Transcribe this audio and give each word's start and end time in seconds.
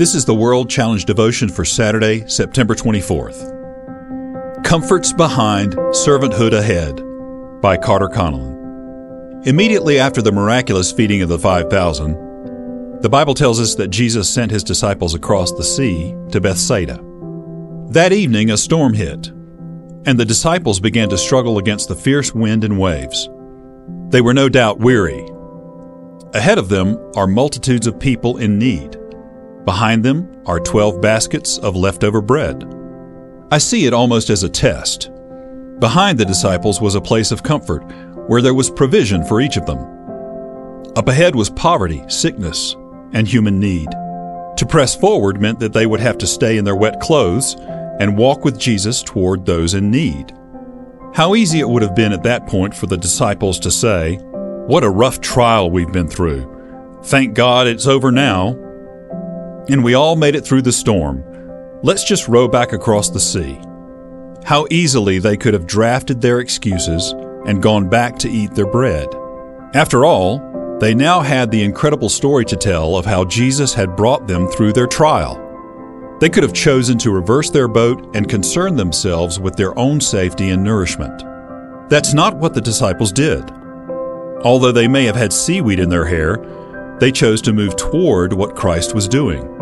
This 0.00 0.14
is 0.14 0.24
the 0.24 0.34
World 0.34 0.70
Challenge 0.70 1.04
devotion 1.04 1.50
for 1.50 1.62
Saturday, 1.62 2.26
September 2.26 2.74
24th. 2.74 4.64
Comforts 4.64 5.12
Behind, 5.12 5.74
Servanthood 5.74 6.54
Ahead 6.54 6.96
by 7.60 7.76
Carter 7.76 8.08
Conlon. 8.08 9.46
Immediately 9.46 9.98
after 9.98 10.22
the 10.22 10.32
miraculous 10.32 10.90
feeding 10.90 11.20
of 11.20 11.28
the 11.28 11.38
5,000, 11.38 13.02
the 13.02 13.10
Bible 13.10 13.34
tells 13.34 13.60
us 13.60 13.74
that 13.74 13.88
Jesus 13.88 14.26
sent 14.32 14.50
his 14.50 14.64
disciples 14.64 15.12
across 15.14 15.52
the 15.52 15.62
sea 15.62 16.14
to 16.30 16.40
Bethsaida. 16.40 16.98
That 17.90 18.14
evening, 18.14 18.52
a 18.52 18.56
storm 18.56 18.94
hit, 18.94 19.28
and 20.06 20.18
the 20.18 20.24
disciples 20.24 20.80
began 20.80 21.10
to 21.10 21.18
struggle 21.18 21.58
against 21.58 21.88
the 21.88 21.94
fierce 21.94 22.34
wind 22.34 22.64
and 22.64 22.78
waves. 22.78 23.28
They 24.08 24.22
were 24.22 24.32
no 24.32 24.48
doubt 24.48 24.78
weary. 24.78 25.28
Ahead 26.32 26.56
of 26.56 26.70
them 26.70 26.96
are 27.16 27.26
multitudes 27.26 27.86
of 27.86 28.00
people 28.00 28.38
in 28.38 28.58
need. 28.58 28.96
Behind 29.64 30.04
them 30.04 30.42
are 30.46 30.58
12 30.58 31.00
baskets 31.00 31.58
of 31.58 31.76
leftover 31.76 32.20
bread. 32.20 32.64
I 33.50 33.58
see 33.58 33.86
it 33.86 33.92
almost 33.92 34.30
as 34.30 34.42
a 34.42 34.48
test. 34.48 35.10
Behind 35.80 36.18
the 36.18 36.24
disciples 36.24 36.80
was 36.80 36.94
a 36.94 37.00
place 37.00 37.30
of 37.30 37.42
comfort 37.42 37.80
where 38.28 38.42
there 38.42 38.54
was 38.54 38.70
provision 38.70 39.24
for 39.24 39.40
each 39.40 39.56
of 39.56 39.66
them. 39.66 39.78
Up 40.96 41.08
ahead 41.08 41.34
was 41.34 41.50
poverty, 41.50 42.02
sickness, 42.08 42.74
and 43.12 43.26
human 43.26 43.58
need. 43.58 43.90
To 44.56 44.66
press 44.68 44.94
forward 44.94 45.40
meant 45.40 45.58
that 45.60 45.72
they 45.72 45.86
would 45.86 46.00
have 46.00 46.18
to 46.18 46.26
stay 46.26 46.56
in 46.58 46.64
their 46.64 46.76
wet 46.76 47.00
clothes 47.00 47.56
and 47.98 48.16
walk 48.16 48.44
with 48.44 48.58
Jesus 48.58 49.02
toward 49.02 49.44
those 49.44 49.74
in 49.74 49.90
need. 49.90 50.32
How 51.14 51.34
easy 51.34 51.60
it 51.60 51.68
would 51.68 51.82
have 51.82 51.94
been 51.94 52.12
at 52.12 52.22
that 52.22 52.46
point 52.46 52.74
for 52.74 52.86
the 52.86 52.96
disciples 52.96 53.58
to 53.60 53.70
say, 53.70 54.16
What 54.66 54.84
a 54.84 54.90
rough 54.90 55.20
trial 55.20 55.70
we've 55.70 55.92
been 55.92 56.08
through. 56.08 57.00
Thank 57.04 57.34
God 57.34 57.66
it's 57.66 57.86
over 57.86 58.12
now. 58.12 58.69
And 59.70 59.84
we 59.84 59.94
all 59.94 60.16
made 60.16 60.34
it 60.34 60.44
through 60.44 60.62
the 60.62 60.72
storm. 60.72 61.22
Let's 61.84 62.02
just 62.02 62.26
row 62.26 62.48
back 62.48 62.72
across 62.72 63.08
the 63.08 63.20
sea. 63.20 63.60
How 64.44 64.66
easily 64.68 65.20
they 65.20 65.36
could 65.36 65.54
have 65.54 65.66
drafted 65.66 66.20
their 66.20 66.40
excuses 66.40 67.12
and 67.46 67.62
gone 67.62 67.88
back 67.88 68.18
to 68.18 68.28
eat 68.28 68.52
their 68.52 68.66
bread. 68.66 69.08
After 69.74 70.04
all, 70.04 70.78
they 70.80 70.92
now 70.92 71.20
had 71.20 71.50
the 71.52 71.62
incredible 71.62 72.08
story 72.08 72.44
to 72.46 72.56
tell 72.56 72.96
of 72.96 73.06
how 73.06 73.24
Jesus 73.24 73.72
had 73.72 73.94
brought 73.94 74.26
them 74.26 74.48
through 74.48 74.72
their 74.72 74.88
trial. 74.88 75.36
They 76.20 76.30
could 76.30 76.42
have 76.42 76.52
chosen 76.52 76.98
to 76.98 77.12
reverse 77.12 77.48
their 77.48 77.68
boat 77.68 78.16
and 78.16 78.28
concern 78.28 78.74
themselves 78.74 79.38
with 79.38 79.54
their 79.54 79.78
own 79.78 80.00
safety 80.00 80.50
and 80.50 80.64
nourishment. 80.64 81.22
That's 81.88 82.12
not 82.12 82.36
what 82.36 82.54
the 82.54 82.60
disciples 82.60 83.12
did. 83.12 83.48
Although 84.42 84.72
they 84.72 84.88
may 84.88 85.04
have 85.04 85.16
had 85.16 85.32
seaweed 85.32 85.78
in 85.78 85.90
their 85.90 86.06
hair, 86.06 86.38
they 86.98 87.12
chose 87.12 87.40
to 87.42 87.52
move 87.52 87.76
toward 87.76 88.32
what 88.32 88.56
Christ 88.56 88.96
was 88.96 89.06
doing. 89.06 89.59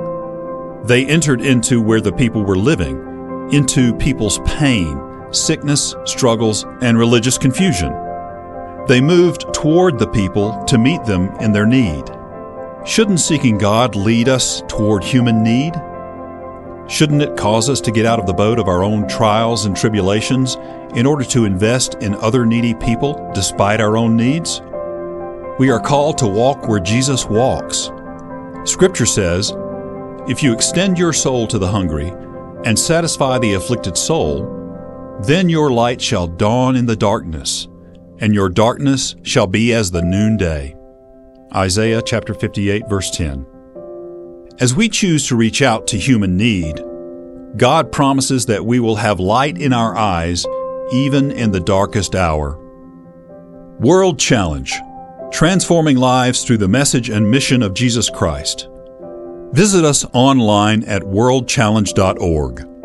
They 0.88 1.04
entered 1.04 1.42
into 1.42 1.82
where 1.82 2.00
the 2.00 2.12
people 2.12 2.42
were 2.46 2.56
living, 2.56 3.50
into 3.52 3.94
people's 3.96 4.38
pain, 4.46 4.98
sickness, 5.30 5.94
struggles, 6.06 6.64
and 6.80 6.98
religious 6.98 7.36
confusion. 7.36 7.92
They 8.86 9.02
moved 9.02 9.52
toward 9.52 9.98
the 9.98 10.08
people 10.08 10.64
to 10.64 10.78
meet 10.78 11.04
them 11.04 11.28
in 11.40 11.52
their 11.52 11.66
need. 11.66 12.04
Shouldn't 12.86 13.20
seeking 13.20 13.58
God 13.58 13.96
lead 13.96 14.30
us 14.30 14.62
toward 14.66 15.04
human 15.04 15.42
need? 15.42 15.74
Shouldn't 16.90 17.20
it 17.20 17.36
cause 17.36 17.68
us 17.68 17.82
to 17.82 17.92
get 17.92 18.06
out 18.06 18.18
of 18.18 18.26
the 18.26 18.32
boat 18.32 18.58
of 18.58 18.66
our 18.66 18.82
own 18.82 19.06
trials 19.08 19.66
and 19.66 19.76
tribulations 19.76 20.54
in 20.94 21.04
order 21.04 21.24
to 21.24 21.44
invest 21.44 21.96
in 21.96 22.14
other 22.14 22.46
needy 22.46 22.72
people 22.72 23.30
despite 23.34 23.82
our 23.82 23.98
own 23.98 24.16
needs? 24.16 24.62
We 25.58 25.68
are 25.68 25.80
called 25.80 26.16
to 26.16 26.26
walk 26.26 26.66
where 26.66 26.80
Jesus 26.80 27.26
walks. 27.26 27.90
Scripture 28.64 29.04
says, 29.04 29.52
if 30.28 30.42
you 30.42 30.52
extend 30.52 30.98
your 30.98 31.14
soul 31.14 31.46
to 31.46 31.58
the 31.58 31.66
hungry 31.66 32.12
and 32.64 32.78
satisfy 32.78 33.38
the 33.38 33.54
afflicted 33.54 33.96
soul, 33.96 34.54
then 35.22 35.48
your 35.48 35.70
light 35.70 36.00
shall 36.00 36.26
dawn 36.26 36.76
in 36.76 36.84
the 36.84 36.96
darkness, 36.96 37.66
and 38.18 38.34
your 38.34 38.50
darkness 38.50 39.16
shall 39.22 39.46
be 39.46 39.72
as 39.72 39.90
the 39.90 40.02
noonday. 40.02 40.76
Isaiah 41.54 42.02
chapter 42.02 42.34
58 42.34 42.88
verse 42.90 43.10
10. 43.10 43.46
As 44.60 44.74
we 44.74 44.90
choose 44.90 45.26
to 45.28 45.36
reach 45.36 45.62
out 45.62 45.86
to 45.86 45.96
human 45.96 46.36
need, 46.36 46.84
God 47.56 47.90
promises 47.90 48.44
that 48.46 48.66
we 48.66 48.80
will 48.80 48.96
have 48.96 49.20
light 49.20 49.56
in 49.56 49.72
our 49.72 49.96
eyes 49.96 50.44
even 50.92 51.30
in 51.30 51.52
the 51.52 51.60
darkest 51.60 52.14
hour. 52.14 52.58
World 53.80 54.18
Challenge 54.18 54.74
Transforming 55.32 55.96
Lives 55.96 56.44
Through 56.44 56.58
the 56.58 56.68
Message 56.68 57.08
and 57.08 57.30
Mission 57.30 57.62
of 57.62 57.72
Jesus 57.72 58.10
Christ. 58.10 58.68
Visit 59.52 59.84
us 59.84 60.04
online 60.12 60.84
at 60.84 61.02
worldchallenge.org. 61.02 62.77